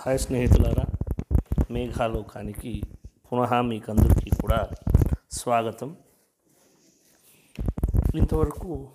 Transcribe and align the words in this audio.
Hi 0.00 0.18
స్నేహితులారా 0.18 0.84
మేఘాలోకానికి 1.70 2.82
పునః 3.26 3.52
మీకందరికీ 3.60 4.30
కూడా 4.40 4.58
స్వాగతం. 5.32 5.96
ఇంతవరకు 8.14 8.88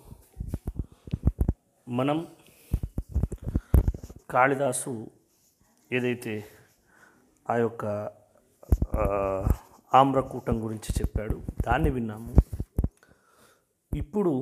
మనం 1.88 2.26
కాళిదాసు 4.30 5.10
ఏదైతే 5.92 6.34
ఆ 7.50 7.56
యొక్క 7.56 7.84
ఆమ్రకూటం 9.94 10.64
గురించి 10.64 10.92
చెప్పాడు 11.00 11.42
దాన్ని 11.66 11.90
విన్నాము. 11.90 12.34
ఇప్పుడు 13.92 14.34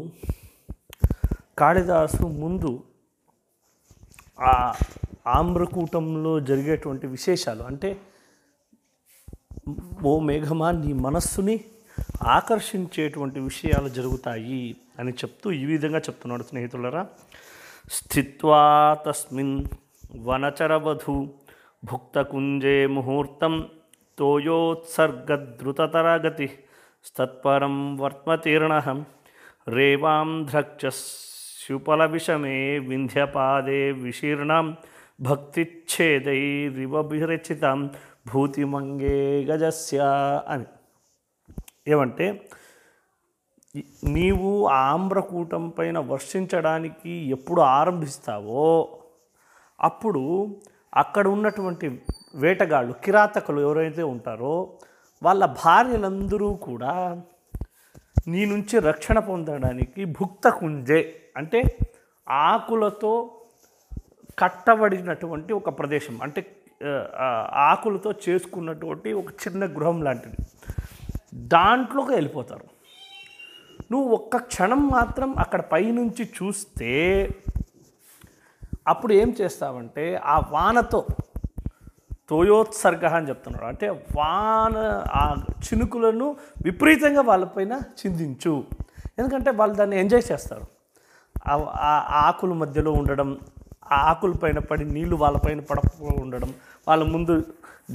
కాళిదాసు 1.58 2.22
ముందు 2.42 2.72
ఆ 4.40 4.54
ఆమ్రకూటంలో 5.26 6.40
జరిగేటువంటి 6.40 7.06
విశేషాలు. 7.06 7.62
అంటే 7.62 8.00
ఓ 10.04 10.18
మేఘమా 10.18 10.70
నీ 10.70 10.92
మనస్సుని 10.92 11.60
ఆకర్షించేటువంటి 12.26 13.40
విషయాలు 13.40 13.88
జరుగుతాయి 13.88 14.76
అని 14.98 15.12
చెప్తూ 15.12 15.50
ఈ 15.50 15.64
విధంగా 15.64 15.98
చెప్తున్నాడు 15.98 16.42
స్నేహితులరా. 16.42 17.06
స్థిత్వా 17.92 18.96
తస్మిన్ 19.06 19.64
వనచరవధు 20.20 21.28
భుక్తకుంజే 21.84 22.86
ముహూర్తం 22.86 23.68
తోయోత్సర్గద్రుతతరగతి 24.18 26.58
తత్పరం 27.16 27.96
వర్త్మతీర్ణ 27.96 29.04
రేవాం 29.68 30.46
ద్రక్షస్యుపల 30.50 32.04
విషమే 32.04 32.78
వింధ్యపాదే 32.78 33.92
విశీర్ణం 33.92 34.76
భక్తిచ్ఛేదైరివభిరచితం 35.20 37.90
భూతిమంగే 38.34 39.44
గజస్య 39.44 40.02
అని. 40.48 40.64
ఏమంటే 41.88 42.48
నీవు 44.04 44.66
ఆమ్రకూటం 44.66 45.68
పైన 45.68 45.98
వర్షించడానికి 45.98 47.10
ఎప్పుడు 47.10 47.60
ఆరంభిస్తావో 47.60 48.98
అప్పుడు 49.80 50.56
అక్కడ 50.94 51.28
ఉన్నటువంటి 51.28 52.02
వేటగాళ్ళు 52.34 52.92
కిరాతకులు 52.92 53.60
ఎవరైతే 53.60 54.02
ఉంటారో 54.02 54.78
వాళ్ళ 55.22 55.46
భార్యలందరూ 55.46 56.54
కూడా 56.54 57.22
నీ 58.28 58.46
నుంచి 58.46 58.78
రక్షణ 58.78 59.18
పొందడానికి 59.18 60.04
భుక్త 60.04 60.48
కుంజే. 60.48 61.14
అంటే 61.36 61.78
ఆకులతో 62.30 63.39
కట్టబడినటువంటి 64.40 65.52
ఒక 65.52 65.78
ప్రదేశం. 65.78 66.18
అంటే 66.22 66.56
ఆకులతో 67.54 68.14
చేసుకున్నటువంటి 68.28 69.12
ఒక 69.12 69.26
చిన్న 69.30 69.64
గృహం 69.64 70.02
లాంటిది. 70.02 70.36
దాంట్లోకి 71.34 72.12
వెళ్ళిపోతారు. 72.12 72.64
నువ్వు 73.92 74.08
ఒక్క 74.08 74.36
క్షణం 74.36 74.88
మాత్రం 74.88 75.38
అక్కడ 75.38 75.60
పైనుంచి 75.60 76.24
చూస్తే 76.24 77.28
అప్పుడు 78.88 79.12
ఏం 79.12 79.36
చేస్తావంటే 79.40 80.20
ఆ 80.24 80.42
వానతో 80.50 81.06
తోయోత్సర్గ 82.28 83.06
అని 83.06 83.28
చెప్తున్నాడు. 83.28 83.66
అంటే 83.66 83.88
వాన 83.88 85.04
ఆ 85.12 85.34
చినుకులను 85.50 86.36
విపరీతంగా 86.64 87.20
వాళ్ళపైన 87.20 87.72
చిందించు. 87.72 88.64
ఎందుకంటే 89.18 89.50
వాళ్ళు 89.50 89.76
దాన్ని 89.76 90.00
ఎంజాయ్ 90.00 90.32
చేస్తారు. 90.32 90.62
ఆ- 91.48 92.24
ఆకుల 92.26 92.52
మధ్యలో 92.52 92.92
ఉండడం 92.92 93.38
ఆకుల 93.92 94.32
పైన 94.32 94.58
పడి 94.58 94.84
నీళ్ళు 94.84 95.16
వాళ్ళపైన 95.16 95.60
పడకుండా 95.60 96.22
ఉండడం 96.22 96.54
వాళ్ళ 96.88 97.04
ముందు 97.04 97.44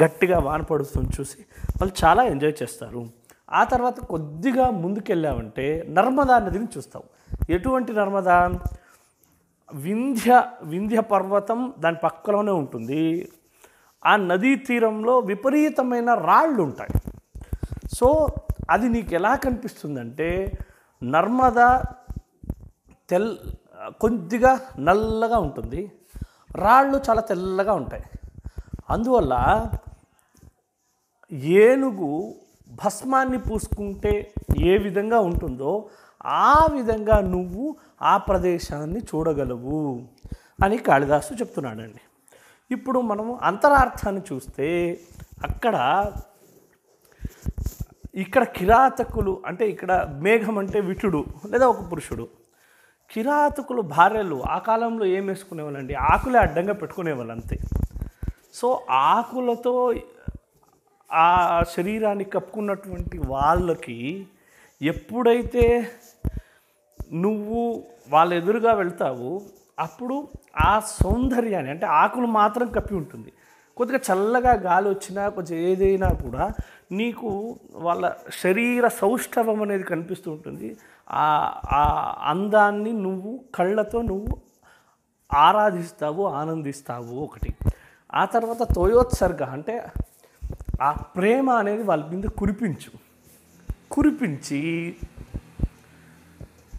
గట్టిగా 0.03 0.39
వాన 0.39 0.61
పడుతుంది 0.61 1.09
చూసి 1.19 1.37
వాళ్ళు 1.81 2.05
చాలా 2.05 2.23
ఎంజాయ్ 2.23 2.63
చేస్తారు. 2.63 3.09
ఆ 3.52 3.63
తర్వాత 3.63 3.99
కొద్దిగా 3.99 4.69
ముందుకెళ్ళామంటే 4.69 5.86
నర్మదా 5.89 6.39
నదిని 6.39 6.67
చూస్తాం. 6.77 7.03
ఎటువంటి 7.49 7.93
నర్మదా? 7.93 8.59
వింధ్య 9.73 10.43
వింధ్య 10.64 10.99
పర్వతం 10.99 11.73
దాని 11.80 11.95
పక్కలోనే 12.03 12.52
ఉంటుంది. 12.52 13.31
ఆ 14.05 14.15
నదీ 14.15 14.55
తీరంలో 14.55 15.20
విపరీతమైన 15.20 16.14
రాళ్ళు 16.14 16.64
ఉంటాయి. 16.64 17.02
సో 17.93 18.27
అది 18.70 18.89
నీకు 18.89 19.14
ఎలా 19.14 19.36
కనిపిస్తుందంటే 19.36 20.58
నర్మదా 21.03 21.83
తెల్ 23.09 23.37
కొద్దిగా 24.02 24.60
నల్లగా 24.80 25.38
ఉంటుంది. 25.39 25.92
రాళ్ళు 26.56 27.02
చాలా 27.10 27.22
తెల్లగా 27.22 27.73
ఉంటాయి. 27.73 28.04
అందువల్ల 28.89 29.66
ఏనుగు 31.33 32.36
భస్మాన్ని 32.70 33.39
పూసుకుంటే 33.39 34.33
ఏ 34.61 34.78
విధంగా 34.78 35.20
ఉంటుందో 35.20 35.89
ఆ 36.26 36.67
విధంగా 36.72 37.20
నువ్వు 37.20 37.76
ఆ 38.02 38.17
ప్రదేశాన్ని 38.17 39.00
చూడగలవు 39.00 40.08
అని 40.64 40.77
కాళిదాసు 40.77 41.33
చెప్తున్నాడండి. 41.33 42.02
ఇప్పుడు 42.72 43.00
మనం 43.00 43.39
అంతరార్థాన్ని 43.42 44.22
చూస్తే 44.33 45.00
అక్కడ 45.44 45.76
ఇక్కడ 48.16 48.44
కిరాతకులు 48.44 49.44
అంటే 49.45 49.70
ఇక్కడ 49.70 50.20
మేఘం 50.22 50.58
అంటే 50.58 50.80
విటుడు 50.80 51.26
లేదా 51.50 51.67
ఒక 51.67 51.92
పురుషుడు. 51.92 52.27
కిరాతకులు 53.11 53.82
భార్యలు 53.82 54.43
ఆ 54.43 54.58
కాలంలో 54.58 55.05
ఏం 55.05 55.27
వేసుకునేవాళ్ళండి? 55.27 55.93
ఆకులే 55.93 56.39
అడ్డంగా 56.39 56.73
పెట్టుకునేవాళ్ళు 56.73 57.33
అంతే. 57.33 57.60
సో 58.54 58.82
ఆకులతో 58.89 59.93
ఆ 61.14 61.64
శరీరాన్ని 61.76 62.23
కప్పుకున్నటువంటి 62.23 63.17
వాళ్ళకి 63.17 64.27
ఎప్పుడైతే 64.82 65.89
నువ్వు 67.14 67.83
వాళ్ళ 68.10 68.33
ఎదురుగా 68.33 68.73
వెళ్తావు 68.73 69.42
అప్పుడు 69.80 70.27
ఆ 70.61 70.80
సౌందర్యాన్ని 70.80 71.71
అంటే 71.71 71.86
ఆకులు 71.86 72.27
మాత్రం 72.27 72.67
కప్పి 72.67 72.95
ఉంటుంది. 72.95 73.33
కొద్దిగా 73.77 73.99
చల్లగా 74.11 74.54
గాలి 74.54 74.89
వచ్చినా 74.89 75.30
కొంచెం 75.30 75.58
ఏదైనా 75.58 76.10
కూడా 76.10 76.54
నీకు 76.92 77.60
వాళ్ళ 77.71 78.14
శరీర 78.44 78.88
సౌష్ఠవం 78.88 79.61
అనేది 79.61 79.83
కనిపిస్తూ 79.83 80.32
ఉంటుంది. 80.32 80.77
ఆ 81.10 81.27
ఆ 81.71 81.83
అందాన్ని 82.23 82.93
నువ్వు 82.93 83.39
కళ్ళతో 83.55 84.02
నువ్వు 84.02 84.38
ఆరాధిస్తావు 85.33 86.26
ఆనందిస్తావు 86.26 87.16
ఒకటి. 87.16 87.54
ఆ 88.14 88.26
తర్వాత 88.26 88.64
తోయోత్సర్గ 88.76 89.44
అంటే 89.44 89.83
ఆ 90.82 90.92
ప్రేమ 90.92 91.52
అనేది 91.52 91.83
వాళ్ళ 91.83 92.05
మీద 92.05 92.23
కురిపించు. 92.23 92.92
కురిపించి 93.92 94.61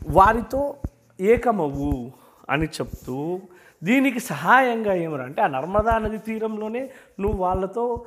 వారితో 0.07 0.77
ఏకమవు 1.21 2.11
అని 2.51 2.67
చెప్తూ 2.67 3.41
దీనికి 3.83 4.21
సహాయంగా 4.21 4.95
ఏమరా 4.95 5.25
అంటే 5.25 5.43
ఆ 5.43 5.47
నర్మదా 5.47 5.99
నది 5.99 6.19
తీరంలోనే 6.19 6.91
నువ్వు 7.21 7.39
వాళ్ళతో 7.39 8.05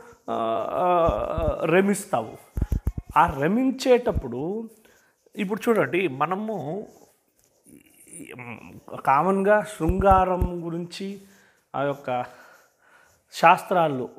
రమిస్తావు. 1.64 2.34
ఆ 3.18 3.24
రమించేటప్పుడు 3.42 4.70
ఇప్పుడు 5.36 5.70
చూడండి 5.70 6.08
మనము 6.08 6.88
కామన్గా 9.08 9.62
శృంగారం 9.62 10.66
గురించి 10.66 11.22
ఆ 11.76 11.82
యొక్క 11.82 12.26
శాస్త్రాల్లో 13.34 14.10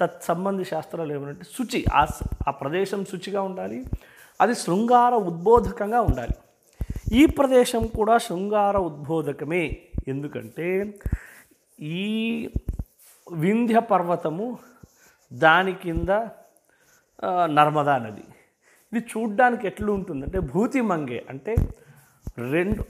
తత్సంబంధి 0.00 0.64
శాస్త్రాలు 0.64 1.12
ఏమంటే 1.12 1.44
శుచి 1.44 1.84
ఆ 1.94 2.06
ఆ 2.48 2.50
ప్రదేశం 2.50 3.04
శుచిగా 3.04 3.42
ఉండాలి 3.42 3.84
అది 4.40 4.54
శృంగార 4.54 5.14
ఉద్బోధకంగా 5.14 6.00
ఉండాలి. 6.00 6.34
ఈ 7.12 7.26
ప్రదేశం 7.26 7.86
కూడా 7.86 8.18
శృంగార 8.18 8.76
ఉద్బోధకమే. 8.78 9.82
ఎందుకంటే 10.08 10.98
ఈ 11.80 12.50
వింధ్య 13.32 13.78
పర్వతము 13.78 14.58
దాని 15.32 15.72
కింద 15.72 16.08
నర్మదా 17.44 17.98
నది. 17.98 18.24
ఇది 18.96 19.04
చూడ్డానికి 19.12 19.64
ఎట్లా 19.66 19.90
ఉంటుందంటే 19.92 20.38
భూతి 20.52 20.80
మంగే 20.90 21.18
అంటే 21.30 21.54
రెండు 22.52 22.82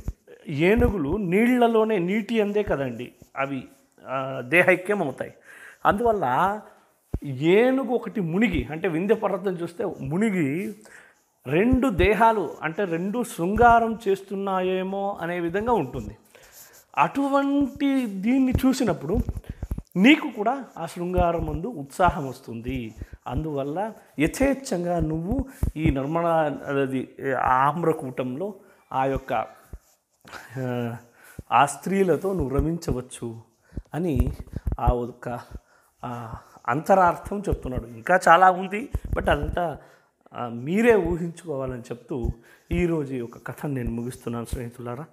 ఏనుగులు 0.69 1.12
నీళ్ళలోనే 1.32 1.97
నీటి 2.08 2.35
అందే 2.41 2.62
కదండి 2.62 3.06
అవి 3.37 3.61
దేహైక్యం 4.55 5.00
అవుతాయి. 5.03 5.32
అందువల్ల 5.87 6.26
ఏనుగు 7.56 7.93
ఒకటి 7.99 8.20
మునిగి 8.32 8.61
అంటే 8.73 8.87
వింధ్య 8.88 9.14
పర్వతం 9.14 9.55
చూస్తే 9.62 9.85
మునిగి 10.11 10.47
రెండు 11.47 11.88
దేహాలు 12.05 12.44
అంటే 12.62 12.82
రెండు 12.85 13.19
శృంగారం 13.32 13.93
చేస్తున్నాయేమో 14.05 15.05
అనే 15.23 15.37
విధంగా 15.41 15.75
ఉంటుంది. 15.82 16.14
అటువంటి 17.05 17.91
దీన్ని 18.06 18.53
చూసినప్పుడు 18.62 19.17
నీకు 19.96 20.28
కూడా 20.31 20.52
ఆ 20.76 20.87
శృంగారం 20.87 21.44
ముందు 21.46 21.69
ఉత్సాహం 21.82 22.25
వస్తుంది. 22.28 22.78
అందువల్ల 23.26 23.78
యథేచ్ఛంగా 24.19 24.96
నువ్వు 25.06 25.34
ఈ 25.76 25.90
నర్మదా 25.90 26.34
అది 26.82 27.00
ఆమ్రకూటంలో 27.60 28.48
ఆ 28.93 29.04
యొక్క 29.06 29.32
ఆ, 31.50 31.64
స్త్రీలతో 31.66 32.28
నువ్వు 32.32 32.52
రమించవచ్చు 32.56 33.28
అని 33.94 34.14
ఆ 34.78 34.88
ఒక 35.02 35.26
అంతరార్థం 36.69 37.38
చెప్తున్నాడు. 37.48 37.87
ఇంకా 37.98 38.14
చాలా 38.26 38.48
ఉంది 38.52 38.81
బట్ 39.14 39.28
అదంతా 39.28 39.64
మీరే 40.64 40.94
ఊహించుకోవాలని 41.10 41.82
చెప్తూ 41.82 42.16
ఈరోజు 42.70 43.12
ఈ 43.14 43.19
యొక్క 43.19 43.38
కథను 43.48 43.75
నేను 43.75 43.90
ముగిస్తున్నాను 43.90 44.46
స్నేహితులారా. 44.46 45.04